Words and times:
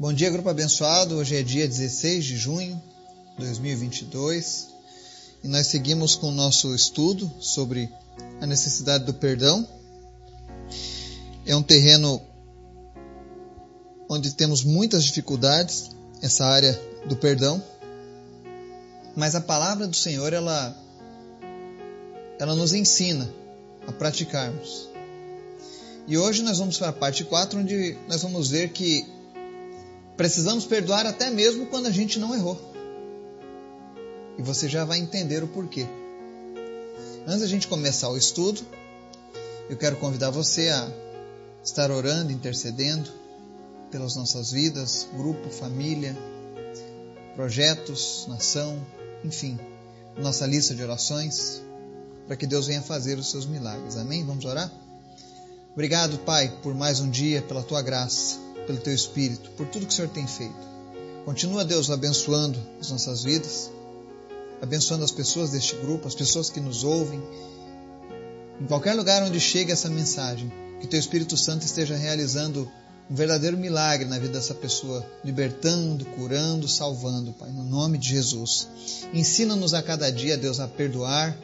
Bom 0.00 0.14
dia, 0.14 0.30
grupo 0.30 0.48
abençoado. 0.48 1.16
Hoje 1.16 1.36
é 1.36 1.42
dia 1.42 1.68
16 1.68 2.24
de 2.24 2.38
junho 2.38 2.82
de 3.36 3.44
2022 3.44 4.68
e 5.44 5.46
nós 5.46 5.66
seguimos 5.66 6.14
com 6.14 6.28
o 6.28 6.32
nosso 6.32 6.74
estudo 6.74 7.30
sobre 7.38 7.86
a 8.40 8.46
necessidade 8.46 9.04
do 9.04 9.12
perdão. 9.12 9.68
É 11.44 11.54
um 11.54 11.62
terreno 11.62 12.18
onde 14.08 14.32
temos 14.32 14.64
muitas 14.64 15.04
dificuldades, 15.04 15.90
essa 16.22 16.46
área 16.46 16.72
do 17.04 17.16
perdão, 17.16 17.62
mas 19.14 19.34
a 19.34 19.40
palavra 19.42 19.86
do 19.86 19.94
Senhor 19.94 20.32
ela 20.32 20.74
ela 22.38 22.54
nos 22.56 22.72
ensina 22.72 23.30
a 23.86 23.92
praticarmos. 23.92 24.88
E 26.08 26.16
hoje 26.16 26.42
nós 26.42 26.56
vamos 26.56 26.78
para 26.78 26.88
a 26.88 26.92
parte 26.94 27.22
4, 27.22 27.60
onde 27.60 27.98
nós 28.08 28.22
vamos 28.22 28.48
ver 28.48 28.70
que 28.70 29.19
Precisamos 30.20 30.66
perdoar 30.66 31.06
até 31.06 31.30
mesmo 31.30 31.64
quando 31.64 31.86
a 31.86 31.90
gente 31.90 32.18
não 32.18 32.34
errou. 32.34 32.60
E 34.36 34.42
você 34.42 34.68
já 34.68 34.84
vai 34.84 34.98
entender 34.98 35.42
o 35.42 35.48
porquê. 35.48 35.86
Antes 37.26 37.40
da 37.40 37.46
gente 37.46 37.66
começar 37.66 38.10
o 38.10 38.18
estudo, 38.18 38.60
eu 39.70 39.78
quero 39.78 39.96
convidar 39.96 40.28
você 40.28 40.68
a 40.68 40.92
estar 41.64 41.90
orando, 41.90 42.32
intercedendo 42.32 43.10
pelas 43.90 44.14
nossas 44.14 44.52
vidas, 44.52 45.08
grupo, 45.16 45.48
família, 45.48 46.14
projetos, 47.34 48.26
nação, 48.28 48.78
enfim, 49.24 49.58
nossa 50.18 50.46
lista 50.46 50.74
de 50.74 50.82
orações, 50.82 51.62
para 52.26 52.36
que 52.36 52.46
Deus 52.46 52.66
venha 52.66 52.82
fazer 52.82 53.18
os 53.18 53.30
seus 53.30 53.46
milagres. 53.46 53.96
Amém? 53.96 54.22
Vamos 54.22 54.44
orar? 54.44 54.70
Obrigado, 55.72 56.18
Pai, 56.18 56.52
por 56.62 56.74
mais 56.74 57.00
um 57.00 57.08
dia, 57.08 57.40
pela 57.40 57.62
tua 57.62 57.80
graça 57.80 58.49
pelo 58.66 58.78
teu 58.78 58.94
Espírito, 58.94 59.50
por 59.50 59.66
tudo 59.66 59.86
que 59.86 59.92
o 59.92 59.96
Senhor 59.96 60.08
tem 60.10 60.26
feito. 60.26 60.70
Continua, 61.24 61.64
Deus, 61.64 61.90
abençoando 61.90 62.58
as 62.80 62.90
nossas 62.90 63.22
vidas, 63.22 63.70
abençoando 64.60 65.04
as 65.04 65.10
pessoas 65.10 65.50
deste 65.50 65.76
grupo, 65.76 66.08
as 66.08 66.14
pessoas 66.14 66.50
que 66.50 66.60
nos 66.60 66.84
ouvem. 66.84 67.22
Em 68.60 68.66
qualquer 68.66 68.94
lugar 68.94 69.22
onde 69.22 69.38
chegue 69.38 69.72
essa 69.72 69.88
mensagem, 69.88 70.50
que 70.80 70.86
teu 70.86 70.98
Espírito 70.98 71.36
Santo 71.36 71.64
esteja 71.64 71.96
realizando 71.96 72.70
um 73.10 73.14
verdadeiro 73.14 73.56
milagre 73.56 74.08
na 74.08 74.18
vida 74.18 74.34
dessa 74.34 74.54
pessoa, 74.54 75.04
libertando, 75.24 76.04
curando, 76.04 76.68
salvando, 76.68 77.32
Pai, 77.32 77.50
no 77.50 77.64
nome 77.64 77.98
de 77.98 78.08
Jesus. 78.08 78.68
Ensina-nos 79.12 79.74
a 79.74 79.82
cada 79.82 80.10
dia, 80.10 80.36
Deus, 80.36 80.60
a 80.60 80.68
perdoar, 80.68 81.36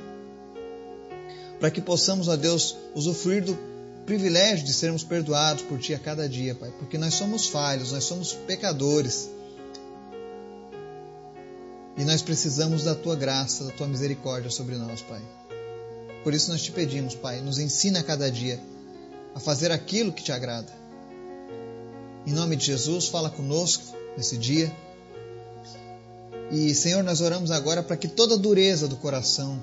para 1.58 1.70
que 1.70 1.80
possamos, 1.80 2.28
ó 2.28 2.36
Deus, 2.36 2.76
usufruir 2.94 3.44
do 3.44 3.75
privilégio 4.06 4.64
de 4.64 4.72
sermos 4.72 5.02
perdoados 5.02 5.64
por 5.64 5.78
Ti 5.80 5.92
a 5.92 5.98
cada 5.98 6.28
dia, 6.28 6.54
Pai, 6.54 6.72
porque 6.78 6.96
nós 6.96 7.14
somos 7.14 7.48
falhos, 7.48 7.90
nós 7.90 8.04
somos 8.04 8.32
pecadores. 8.32 9.28
E 11.98 12.04
nós 12.04 12.22
precisamos 12.22 12.84
da 12.84 12.94
Tua 12.94 13.16
graça, 13.16 13.64
da 13.64 13.72
Tua 13.72 13.88
misericórdia 13.88 14.48
sobre 14.48 14.76
nós, 14.76 15.02
Pai. 15.02 15.20
Por 16.22 16.32
isso 16.32 16.50
nós 16.50 16.62
te 16.62 16.70
pedimos, 16.70 17.14
Pai, 17.14 17.40
nos 17.40 17.58
ensina 17.58 18.00
a 18.00 18.02
cada 18.02 18.30
dia 18.30 18.60
a 19.34 19.40
fazer 19.40 19.72
aquilo 19.72 20.12
que 20.12 20.22
te 20.22 20.30
agrada. 20.30 20.72
Em 22.24 22.32
nome 22.32 22.56
de 22.56 22.64
Jesus, 22.64 23.08
fala 23.08 23.28
conosco 23.28 23.84
nesse 24.16 24.36
dia. 24.36 24.72
E, 26.50 26.72
Senhor, 26.74 27.02
nós 27.02 27.20
oramos 27.20 27.50
agora 27.50 27.82
para 27.82 27.96
que 27.96 28.06
toda 28.06 28.38
dureza 28.38 28.86
do 28.86 28.96
coração, 28.96 29.60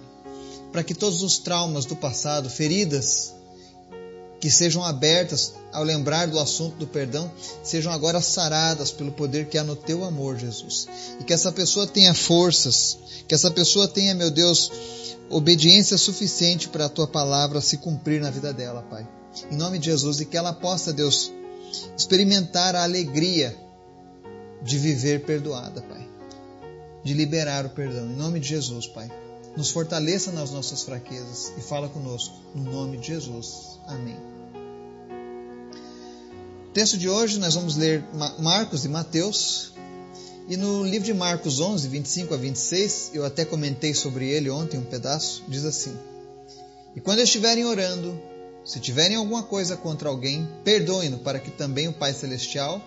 para 0.71 0.83
que 0.83 0.93
todos 0.93 1.21
os 1.21 1.37
traumas 1.37 1.85
do 1.85 1.95
passado, 1.95 2.49
feridas 2.49 3.33
que 4.43 4.51
sejam 4.51 4.83
abertas 4.83 5.53
ao 5.71 5.85
lembrar 5.85 6.27
do 6.27 6.37
assunto 6.37 6.75
do 6.75 6.85
perdão, 6.85 7.31
sejam 7.63 7.93
agora 7.93 8.19
saradas 8.19 8.91
pelo 8.91 9.13
poder 9.13 9.47
que 9.47 9.57
há 9.57 9.63
no 9.63 9.73
teu 9.73 10.03
amor, 10.03 10.37
Jesus. 10.37 10.85
E 11.17 11.23
que 11.23 11.31
essa 11.31 11.49
pessoa 11.49 11.87
tenha 11.87 12.13
forças, 12.13 12.97
que 13.25 13.33
essa 13.33 13.49
pessoa 13.49 13.87
tenha, 13.87 14.13
meu 14.13 14.29
Deus, 14.29 14.69
obediência 15.29 15.97
suficiente 15.97 16.67
para 16.67 16.87
a 16.87 16.89
tua 16.89 17.07
palavra 17.07 17.61
se 17.61 17.77
cumprir 17.77 18.19
na 18.19 18.29
vida 18.29 18.51
dela, 18.51 18.81
Pai. 18.81 19.07
Em 19.49 19.55
nome 19.55 19.79
de 19.79 19.85
Jesus, 19.85 20.19
e 20.19 20.25
que 20.25 20.35
ela 20.35 20.51
possa, 20.51 20.91
Deus, 20.91 21.31
experimentar 21.97 22.75
a 22.75 22.83
alegria 22.83 23.57
de 24.61 24.77
viver 24.77 25.23
perdoada, 25.23 25.81
Pai. 25.83 26.05
De 27.01 27.13
liberar 27.13 27.65
o 27.65 27.69
perdão. 27.69 28.11
Em 28.11 28.15
nome 28.17 28.41
de 28.41 28.49
Jesus, 28.49 28.87
Pai. 28.87 29.09
Nos 29.55 29.69
fortaleça 29.69 30.31
nas 30.31 30.51
nossas 30.51 30.83
fraquezas 30.83 31.53
e 31.57 31.61
fala 31.61 31.87
conosco. 31.89 32.35
No 32.55 32.71
nome 32.71 32.97
de 32.97 33.07
Jesus. 33.07 33.79
Amém 33.87 34.33
texto 36.73 36.97
de 36.97 37.07
hoje 37.07 37.37
nós 37.37 37.53
vamos 37.53 37.77
ler 37.77 38.03
Marcos 38.39 38.83
e 38.83 38.89
Mateus. 38.89 39.73
E 40.49 40.57
no 40.57 40.83
livro 40.83 41.05
de 41.05 41.13
Marcos 41.13 41.59
11, 41.59 41.87
25 41.87 42.33
a 42.33 42.37
26, 42.37 43.11
eu 43.13 43.23
até 43.23 43.45
comentei 43.45 43.93
sobre 43.93 44.27
ele 44.27 44.49
ontem 44.49 44.77
um 44.77 44.83
pedaço, 44.83 45.43
diz 45.47 45.63
assim: 45.63 45.95
E 46.95 46.99
quando 46.99 47.19
estiverem 47.19 47.63
orando, 47.63 48.19
se 48.65 48.79
tiverem 48.79 49.15
alguma 49.15 49.43
coisa 49.43 49.77
contra 49.77 50.09
alguém, 50.09 50.49
perdoem-no, 50.65 51.19
para 51.19 51.39
que 51.39 51.51
também 51.51 51.87
o 51.87 51.93
Pai 51.93 52.11
Celestial 52.11 52.81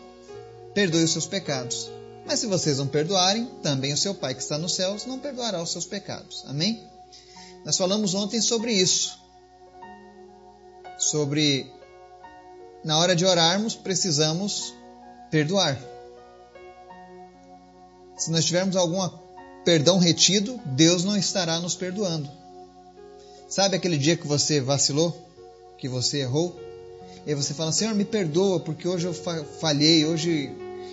perdoe 0.75 1.05
os 1.05 1.13
seus 1.13 1.27
pecados. 1.27 1.89
Mas 2.27 2.41
se 2.41 2.47
vocês 2.47 2.79
não 2.79 2.89
perdoarem, 2.89 3.47
também 3.63 3.93
o 3.93 3.97
seu 3.97 4.15
Pai 4.15 4.35
que 4.35 4.43
está 4.43 4.59
nos 4.59 4.75
céus 4.75 5.07
não 5.07 5.19
perdoará 5.19 5.63
os 5.63 5.71
seus 5.71 5.87
pecados. 5.87 6.45
Amém? 6.47 6.83
Nós 7.65 7.77
falamos 7.77 8.15
ontem 8.15 8.41
sobre 8.41 8.73
isso. 8.73 9.19
Sobre 10.99 11.71
na 12.85 12.99
hora 12.99 13.15
de 13.15 13.25
orarmos, 13.25 13.75
precisamos 13.75 14.75
perdoar. 15.31 15.79
Se 18.17 18.31
nós 18.31 18.45
tivermos 18.45 18.77
algum 18.77 19.09
perdão 19.65 19.99
retido, 19.99 20.61
Deus 20.65 21.05
não 21.05 21.17
estará 21.17 21.61
nos 21.61 21.75
perdoando. 21.75 22.31
Sabe 23.49 23.77
aquele 23.77 23.99
dia 23.99 24.17
que 24.17 24.27
você 24.27 24.61
vacilou, 24.61 25.17
que 25.79 25.89
você 25.89 26.19
errou? 26.21 26.59
E 27.27 27.35
você 27.35 27.55
fala: 27.55 27.73
Senhor, 27.73 27.95
me 27.95 28.05
perdoa, 28.05 28.59
porque 28.61 28.89
hoje 28.89 29.07
eu 29.07 29.15
falhei, 29.15 30.05
hoje 30.05 30.51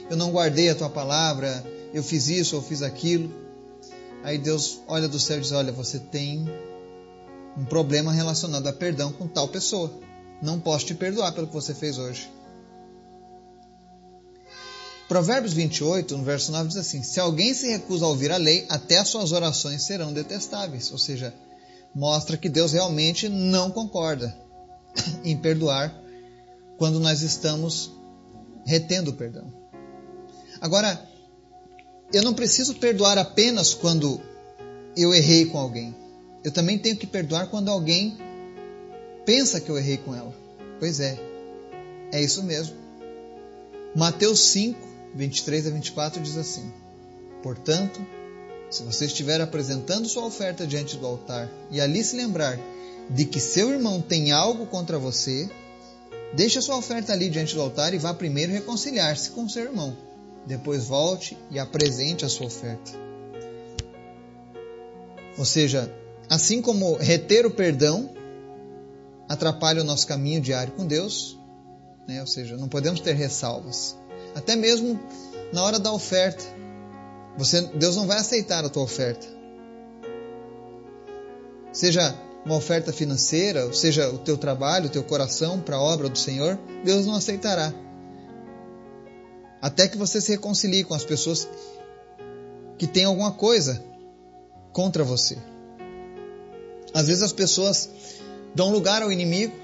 eu 0.09 0.18
não 0.18 0.31
guardei 0.31 0.70
a 0.70 0.76
tua 0.76 0.90
palavra, 0.90 1.64
eu 1.94 2.04
fiz 2.04 2.28
isso, 2.28 2.56
eu 2.56 2.62
fiz 2.62 2.81
aquilo. 2.81 3.34
Aí 4.24 4.38
Deus 4.38 4.81
olha 4.88 5.08
do 5.08 5.20
céu 5.20 5.38
e 5.38 5.42
diz: 5.42 5.52
Olha, 5.52 5.72
você 5.72 6.00
tem 6.00 6.46
um 7.58 7.66
problema 7.66 8.12
relacionado 8.12 8.68
a 8.68 8.74
perdão 8.74 9.12
com 9.12 9.28
tal 9.28 9.48
pessoa 9.48 9.92
não 10.44 10.59
posso 10.59 10.86
te 10.86 10.94
perdoar 10.94 11.31
pelo 11.31 11.48
que 11.48 11.54
você 11.54 11.74
fez 11.74 11.98
hoje. 11.98 12.30
Provérbios 15.08 15.54
28, 15.54 16.18
no 16.18 16.24
verso 16.24 16.52
9, 16.52 16.68
diz 16.68 16.78
assim: 16.78 17.02
Se 17.02 17.20
alguém 17.20 17.54
se 17.54 17.70
recusa 17.70 18.06
a 18.06 18.10
ouvir 18.10 18.31
a 18.31 18.38
lei, 18.38 18.66
até 18.70 18.98
as 18.98 19.08
suas 19.08 19.31
orações 19.31 19.84
serão 19.84 20.12
detestáveis. 20.12 20.92
Ou 20.92 20.98
seja, 20.98 21.34
mostra 21.96 22.36
que 22.36 22.50
Deus 22.50 22.74
realmente 22.74 23.30
não 23.30 23.72
concorda 23.72 24.36
em 25.24 25.38
perdoar 25.38 25.96
quando 26.78 27.00
nós 27.00 27.22
estamos 27.22 27.92
retendo 28.66 29.12
o 29.12 29.16
perdão. 29.16 29.62
Agora, 30.63 30.97
eu 32.13 32.24
não 32.24 32.34
preciso 32.34 32.75
perdoar 32.75 33.18
apenas 33.18 33.74
quando 33.74 34.22
eu 34.96 35.13
errei 35.13 35.46
com 35.46 35.57
alguém. 35.57 35.94
Eu 36.41 36.53
também 36.53 36.79
tenho 36.79 36.96
que 36.96 37.06
perdoar 37.06 37.47
quando 37.47 37.69
alguém 37.69 38.18
pensa 39.25 39.59
que 39.59 39.69
eu 39.69 39.78
errei 39.78 39.97
com 39.97 40.16
ela. 40.16 40.34
Pois 40.79 41.01
é, 41.01 41.19
é 42.13 42.22
isso 42.22 42.41
mesmo. 42.44 42.78
Mateus 43.94 44.40
5, 44.40 44.79
23 45.13 45.68
a 45.68 45.69
24 45.69 46.22
diz 46.24 46.38
assim: 46.38 46.72
Portanto, 47.44 48.00
se 48.69 48.84
você 48.84 49.03
estiver 49.03 49.41
apresentando 49.41 50.07
sua 50.07 50.25
oferta 50.25 50.66
diante 50.66 50.95
do 50.95 51.06
altar 51.06 51.51
e 51.72 51.81
ali 51.81 52.01
se 52.06 52.16
lembrar 52.16 52.57
de 53.09 53.25
que 53.25 53.41
seu 53.41 53.69
irmão 53.69 54.01
tem 54.01 54.31
algo 54.31 54.66
contra 54.68 54.97
você, 54.97 55.50
deixe 56.34 56.57
a 56.57 56.62
sua 56.62 56.78
oferta 56.78 57.12
ali 57.12 57.30
diante 57.30 57.53
do 57.53 57.62
altar 57.62 57.94
e 57.94 57.97
vá 57.97 58.13
primeiro 58.13 58.53
reconciliar-se 58.53 59.31
com 59.31 59.50
seu 59.50 59.63
irmão. 59.63 60.12
Depois 60.45 60.86
volte 60.86 61.38
e 61.50 61.57
apresente 61.57 62.25
a 62.25 62.30
sua 62.30 62.48
oferta. 62.48 62.92
Ou 65.38 65.45
seja, 65.45 65.92
assim 66.30 66.62
como 66.62 66.95
reter 66.95 67.45
o 67.45 67.51
perdão 67.51 68.10
atrapalha 69.28 69.81
o 69.81 69.86
nosso 69.86 70.06
caminho 70.06 70.42
diário 70.42 70.74
com 70.74 70.86
Deus, 70.86 71.40
né? 72.07 72.22
ou 72.22 72.28
seja, 72.28 72.57
não 72.57 72.68
podemos 72.68 73.00
ter 73.00 73.13
ressalvas. 73.13 73.98
Até 74.36 74.56
mesmo 74.56 75.00
na 75.51 75.63
hora 75.63 75.80
da 75.80 75.92
oferta, 75.92 76.44
você, 77.38 77.62
Deus 77.62 77.96
não 77.96 78.06
vai 78.06 78.18
aceitar 78.18 78.63
a 78.63 78.69
tua 78.69 78.84
oferta. 78.84 79.25
Seja 81.72 82.16
uma 82.46 82.56
oferta 82.56 82.92
financeira, 82.92 83.72
seja 83.74 84.10
o 84.10 84.18
teu 84.18 84.38
trabalho, 84.38 84.88
o 84.88 84.89
teu 84.89 85.04
coração 85.04 85.60
para 85.60 85.78
a 85.78 85.81
obra 85.81 86.10
do 86.10 86.18
Senhor, 86.18 86.60
Deus 86.84 87.06
não 87.06 87.16
aceitará. 87.16 87.74
Até 89.63 89.88
que 89.88 89.98
você 89.98 90.19
se 90.19 90.30
reconcilie 90.30 90.83
com 90.83 90.94
as 90.94 91.06
pessoas 91.06 91.48
que 92.77 92.86
têm 92.86 93.06
alguma 93.06 93.31
coisa 93.31 93.81
contra 94.74 95.06
você. 95.06 95.38
Às 96.94 97.07
vezes 97.07 97.24
as 97.24 97.31
pessoas 97.31 97.89
dão 98.54 98.74
lugar 98.74 99.01
ao 99.01 99.10
inimigo 99.10 99.56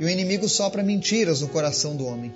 e 0.00 0.04
o 0.04 0.10
inimigo 0.10 0.48
sopra 0.48 0.82
mentiras 0.82 1.40
no 1.40 1.46
coração 1.46 1.94
do 1.94 2.04
homem. 2.04 2.34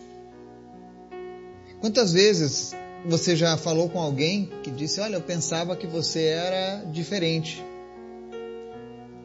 Quantas 1.81 2.12
vezes 2.12 2.72
você 3.04 3.34
já 3.34 3.56
falou 3.56 3.88
com 3.88 4.00
alguém 4.00 4.49
que 4.62 4.70
disse: 4.70 5.00
Olha, 5.00 5.16
eu 5.16 5.22
pensava 5.22 5.75
que 5.75 5.88
você 5.88 6.22
era 6.26 6.84
diferente. 6.93 7.64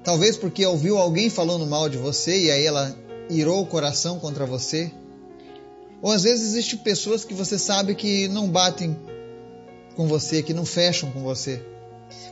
Talvez 0.03 0.35
porque 0.35 0.65
ouviu 0.65 0.97
alguém 0.97 1.29
falando 1.29 1.67
mal 1.67 1.87
de 1.87 1.97
você 1.99 2.45
e 2.45 2.49
aí 2.49 2.65
ela 2.65 2.97
irou 3.29 3.61
o 3.61 3.67
coração 3.67 4.17
contra 4.17 4.47
você. 4.47 4.91
Ou 6.01 6.11
às 6.11 6.23
vezes 6.23 6.49
existem 6.49 6.79
pessoas 6.79 7.25
que 7.25 7.33
você 7.33 7.57
sabe 7.57 7.95
que 7.95 8.27
não 8.27 8.47
batem 8.47 8.97
com 9.95 10.07
você, 10.07 10.43
que 10.43 10.53
não 10.53 10.65
fecham 10.65 11.11
com 11.11 11.21
você. 11.21 11.63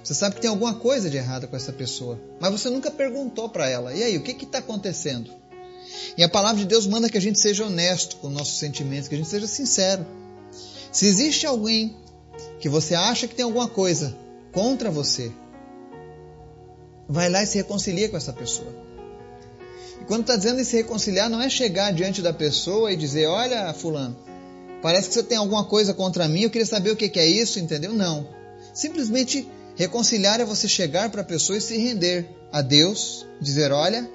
Você 0.04 0.14
sabe 0.14 0.36
que 0.36 0.42
tem 0.42 0.50
alguma 0.50 0.76
coisa 0.76 1.10
de 1.10 1.18
errado 1.18 1.48
com 1.48 1.56
essa 1.56 1.74
pessoa, 1.74 2.20
mas 2.40 2.52
você 2.52 2.70
nunca 2.70 2.92
perguntou 2.92 3.50
para 3.50 3.68
ela: 3.68 3.94
e 3.94 4.04
aí, 4.04 4.18
o 4.18 4.22
que 4.22 4.32
está 4.44 4.60
acontecendo? 4.60 5.32
E 6.18 6.24
a 6.24 6.30
palavra 6.30 6.62
de 6.62 6.66
Deus 6.68 6.88
manda 6.88 7.10
que 7.10 7.18
a 7.18 7.22
gente 7.22 7.40
seja 7.40 7.66
honesto 7.66 8.18
com 8.18 8.30
nossos 8.30 8.58
sentimentos, 8.58 9.08
que 9.08 9.16
a 9.16 9.18
gente 9.18 9.30
seja 9.30 9.48
sincero. 9.48 10.06
Se 10.92 11.08
existe 11.08 11.46
alguém 11.46 11.98
que 12.60 12.70
você 12.70 12.96
acha 12.96 13.28
que 13.28 13.36
tem 13.36 13.44
alguma 13.44 13.68
coisa 13.68 14.16
contra 14.54 14.90
você, 14.90 15.32
vai 17.08 17.30
lá 17.30 17.44
e 17.44 17.48
se 17.48 17.58
reconcilia 17.58 18.08
com 18.08 18.16
essa 18.16 18.32
pessoa. 18.32 18.74
Quando 20.08 20.22
está 20.22 20.36
dizendo 20.36 20.60
em 20.60 20.64
se 20.64 20.78
reconciliar, 20.78 21.30
não 21.30 21.42
é 21.42 21.50
chegar 21.50 21.92
diante 21.92 22.22
da 22.22 22.34
pessoa 22.34 22.92
e 22.92 22.96
dizer: 22.96 23.28
Olha, 23.28 23.74
Fulano, 23.74 24.16
parece 24.82 25.08
que 25.08 25.14
você 25.14 25.24
tem 25.24 25.38
alguma 25.38 25.66
coisa 25.66 25.94
contra 25.94 26.28
mim, 26.28 26.42
eu 26.42 26.50
queria 26.50 26.66
saber 26.66 26.92
o 26.92 26.96
que 26.96 27.20
é 27.20 27.26
isso, 27.26 27.60
entendeu? 27.60 27.94
Não. 27.94 28.28
Simplesmente 28.74 29.48
Reconciliar 29.76 30.40
é 30.40 30.46
você 30.46 30.70
chegar 30.70 31.10
para 31.10 31.22
a 31.22 31.26
pessoa 31.26 31.58
e 31.58 31.62
se 31.62 31.78
render 31.78 32.30
a 32.52 32.62
Deus, 32.62 33.28
dizer: 33.42 33.74
Olha, 33.74 34.10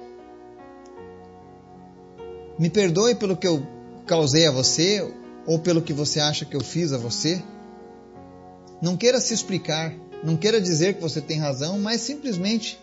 me 2.57 2.69
perdoe 2.69 3.13
pelo 3.13 3.37
que 3.37 3.47
eu 3.47 3.65
causei 4.07 4.47
a 4.47 4.51
você 4.51 5.07
ou 5.45 5.59
pelo 5.59 5.81
que 5.81 5.93
você 5.93 6.19
acha 6.19 6.45
que 6.45 6.55
eu 6.55 6.61
fiz 6.61 6.91
a 6.91 6.97
você. 6.97 7.41
Não 8.81 8.97
queira 8.97 9.21
se 9.21 9.35
explicar, 9.35 9.93
não 10.23 10.35
queira 10.35 10.59
dizer 10.59 10.95
que 10.95 11.01
você 11.01 11.21
tem 11.21 11.37
razão, 11.37 11.77
mas 11.77 12.01
simplesmente 12.01 12.79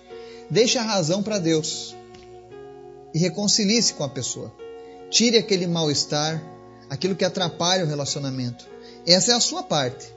deixe 0.49 0.79
a 0.79 0.83
razão 0.83 1.21
para 1.21 1.41
Deus 1.41 1.97
e 3.15 3.19
reconcilie-se 3.19 3.95
com 3.95 4.05
a 4.05 4.09
pessoa. 4.09 4.53
Tire 5.11 5.39
aquele 5.39 5.67
mal-estar, 5.67 6.43
aquilo 6.91 7.17
que 7.17 7.25
atrapalha 7.25 7.85
o 7.85 7.89
relacionamento. 7.89 8.67
Essa 9.07 9.33
é 9.33 9.35
a 9.35 9.41
sua 9.41 9.63
parte. 9.63 10.13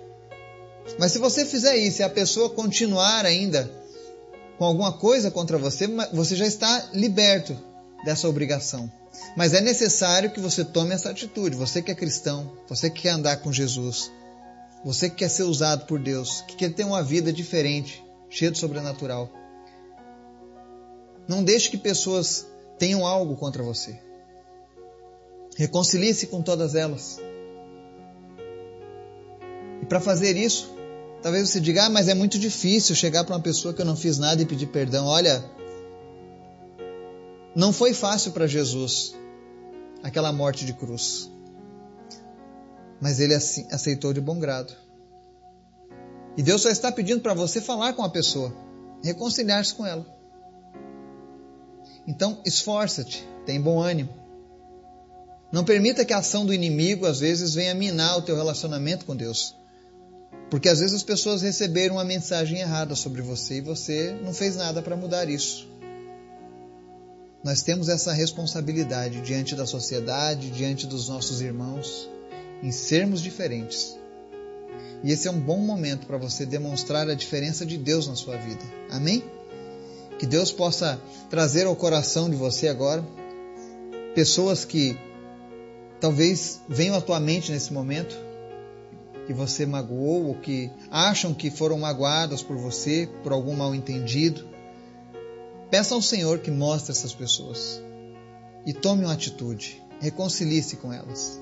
Mas 0.99 1.11
se 1.11 1.19
você 1.19 1.45
fizer 1.45 1.77
isso 1.77 2.01
e 2.01 2.03
a 2.03 2.09
pessoa 2.09 2.49
continuar 2.49 3.25
ainda 3.25 3.71
com 4.57 4.65
alguma 4.65 4.93
coisa 4.93 5.31
contra 5.31 5.57
você, 5.57 5.87
você 6.13 6.35
já 6.35 6.45
está 6.45 6.89
liberto 6.93 7.57
dessa 8.03 8.27
obrigação. 8.27 8.91
Mas 9.35 9.53
é 9.53 9.61
necessário 9.61 10.31
que 10.31 10.39
você 10.39 10.63
tome 10.63 10.93
essa 10.93 11.09
atitude. 11.09 11.55
Você 11.55 11.81
que 11.81 11.91
é 11.91 11.95
cristão, 11.95 12.51
você 12.67 12.89
que 12.89 13.03
quer 13.03 13.09
andar 13.09 13.37
com 13.37 13.51
Jesus, 13.51 14.11
você 14.83 15.09
que 15.09 15.17
quer 15.17 15.29
ser 15.29 15.43
usado 15.43 15.85
por 15.85 15.99
Deus, 15.99 16.41
que 16.47 16.55
quer 16.55 16.73
ter 16.73 16.83
uma 16.83 17.03
vida 17.03 17.31
diferente, 17.31 18.03
cheia 18.29 18.51
de 18.51 18.57
sobrenatural. 18.57 19.29
Não 21.27 21.43
deixe 21.43 21.69
que 21.69 21.77
pessoas 21.77 22.47
tenham 22.81 23.05
algo 23.05 23.35
contra 23.35 23.61
você. 23.61 23.95
Reconcilie-se 25.55 26.25
com 26.25 26.41
todas 26.41 26.73
elas. 26.73 27.19
E 29.83 29.85
para 29.85 29.99
fazer 29.99 30.35
isso, 30.35 30.73
talvez 31.21 31.47
você 31.47 31.59
diga: 31.59 31.85
ah, 31.85 31.89
mas 31.91 32.07
é 32.07 32.15
muito 32.15 32.39
difícil 32.39 32.95
chegar 32.95 33.23
para 33.23 33.35
uma 33.35 33.41
pessoa 33.41 33.71
que 33.71 33.83
eu 33.83 33.85
não 33.85 33.95
fiz 33.95 34.17
nada 34.17 34.41
e 34.41 34.47
pedir 34.47 34.65
perdão. 34.65 35.05
Olha, 35.05 35.45
não 37.55 37.71
foi 37.71 37.93
fácil 37.93 38.31
para 38.31 38.47
Jesus 38.47 39.13
aquela 40.01 40.33
morte 40.33 40.65
de 40.65 40.73
cruz. 40.73 41.29
Mas 42.99 43.19
ele 43.19 43.35
aceitou 43.35 44.11
de 44.11 44.19
bom 44.19 44.39
grado. 44.39 44.73
E 46.35 46.41
Deus 46.41 46.63
só 46.63 46.69
está 46.71 46.91
pedindo 46.91 47.21
para 47.21 47.35
você 47.35 47.61
falar 47.61 47.93
com 47.93 48.03
a 48.03 48.09
pessoa, 48.09 48.51
reconciliar-se 49.03 49.75
com 49.75 49.85
ela. 49.85 50.20
Então, 52.07 52.41
esforça-te, 52.45 53.27
tem 53.45 53.61
bom 53.61 53.79
ânimo. 53.79 54.13
Não 55.51 55.63
permita 55.63 56.05
que 56.05 56.13
a 56.13 56.19
ação 56.19 56.45
do 56.45 56.53
inimigo 56.53 57.05
às 57.05 57.19
vezes 57.19 57.53
venha 57.53 57.75
minar 57.75 58.17
o 58.17 58.21
teu 58.21 58.35
relacionamento 58.35 59.05
com 59.05 59.15
Deus. 59.15 59.55
Porque 60.49 60.69
às 60.69 60.79
vezes 60.79 60.95
as 60.95 61.03
pessoas 61.03 61.41
receberam 61.41 61.95
uma 61.95 62.03
mensagem 62.05 62.59
errada 62.59 62.95
sobre 62.95 63.21
você 63.21 63.57
e 63.57 63.61
você 63.61 64.15
não 64.23 64.33
fez 64.33 64.55
nada 64.55 64.81
para 64.81 64.95
mudar 64.95 65.29
isso. 65.29 65.69
Nós 67.43 67.63
temos 67.63 67.89
essa 67.89 68.13
responsabilidade 68.13 69.21
diante 69.21 69.55
da 69.55 69.65
sociedade, 69.65 70.51
diante 70.51 70.85
dos 70.85 71.09
nossos 71.09 71.41
irmãos, 71.41 72.09
em 72.61 72.71
sermos 72.71 73.21
diferentes. 73.21 73.97
E 75.03 75.11
esse 75.11 75.27
é 75.27 75.31
um 75.31 75.39
bom 75.39 75.57
momento 75.57 76.05
para 76.05 76.17
você 76.17 76.45
demonstrar 76.45 77.09
a 77.09 77.15
diferença 77.15 77.65
de 77.65 77.77
Deus 77.77 78.07
na 78.07 78.15
sua 78.15 78.37
vida. 78.37 78.61
Amém? 78.91 79.23
Que 80.21 80.27
Deus 80.27 80.51
possa 80.51 81.01
trazer 81.31 81.65
ao 81.65 81.75
coração 81.75 82.29
de 82.29 82.35
você 82.35 82.67
agora 82.67 83.03
pessoas 84.13 84.63
que 84.63 84.95
talvez 85.99 86.61
venham 86.69 86.95
à 86.95 87.01
tua 87.01 87.19
mente 87.19 87.51
nesse 87.51 87.73
momento 87.73 88.15
que 89.25 89.33
você 89.33 89.65
magoou 89.65 90.27
ou 90.27 90.35
que 90.35 90.69
acham 90.91 91.33
que 91.33 91.49
foram 91.49 91.79
magoadas 91.79 92.43
por 92.43 92.55
você 92.55 93.09
por 93.23 93.31
algum 93.31 93.55
mal 93.55 93.73
entendido. 93.73 94.47
Peça 95.71 95.95
ao 95.95 96.03
Senhor 96.03 96.37
que 96.37 96.51
mostre 96.51 96.91
essas 96.91 97.15
pessoas 97.15 97.81
e 98.63 98.73
tome 98.73 99.03
uma 99.03 99.13
atitude, 99.13 99.81
reconcilie-se 99.99 100.75
com 100.75 100.93
elas. 100.93 101.41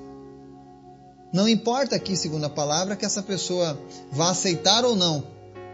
Não 1.30 1.46
importa 1.46 1.96
aqui, 1.96 2.16
segundo 2.16 2.44
a 2.44 2.50
palavra, 2.50 2.96
que 2.96 3.04
essa 3.04 3.22
pessoa 3.22 3.78
vá 4.10 4.30
aceitar 4.30 4.86
ou 4.86 4.96
não, 4.96 5.22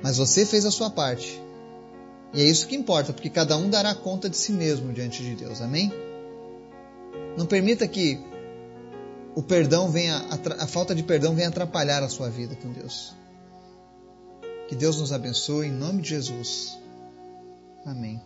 mas 0.02 0.16
você 0.16 0.44
fez 0.44 0.66
a 0.66 0.72
sua 0.72 0.90
parte. 0.90 1.45
E 2.32 2.42
é 2.42 2.44
isso 2.44 2.66
que 2.66 2.76
importa, 2.76 3.12
porque 3.12 3.30
cada 3.30 3.56
um 3.56 3.70
dará 3.70 3.94
conta 3.94 4.28
de 4.28 4.36
si 4.36 4.52
mesmo 4.52 4.92
diante 4.92 5.22
de 5.22 5.34
Deus. 5.34 5.60
Amém? 5.60 5.92
Não 7.36 7.46
permita 7.46 7.86
que 7.86 8.20
o 9.34 9.42
perdão 9.42 9.90
venha, 9.90 10.24
a 10.58 10.66
falta 10.66 10.94
de 10.94 11.02
perdão 11.02 11.34
venha 11.34 11.48
atrapalhar 11.48 12.02
a 12.02 12.08
sua 12.08 12.30
vida 12.30 12.56
com 12.56 12.72
Deus. 12.72 13.14
Que 14.68 14.74
Deus 14.74 14.98
nos 14.98 15.12
abençoe 15.12 15.68
em 15.68 15.72
nome 15.72 16.02
de 16.02 16.08
Jesus. 16.08 16.78
Amém. 17.84 18.20